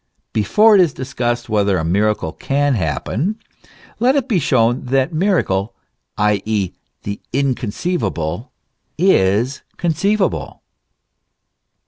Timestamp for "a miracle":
1.77-2.31